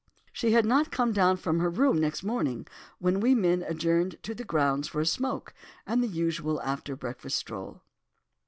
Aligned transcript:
"She 0.33 0.53
had 0.53 0.65
not 0.65 0.89
come 0.91 1.11
down 1.13 1.37
from 1.37 1.59
her 1.59 1.69
room 1.69 1.99
next 1.99 2.23
morning 2.23 2.65
when 2.97 3.19
we 3.19 3.35
men 3.35 3.61
adjourned 3.61 4.17
to 4.23 4.33
the 4.33 4.43
grounds 4.43 4.87
for 4.87 4.99
a 5.01 5.05
smoke, 5.05 5.53
and 5.85 6.01
the 6.01 6.07
usual 6.07 6.59
after 6.63 6.95
breakfast 6.95 7.37
stroll. 7.37 7.83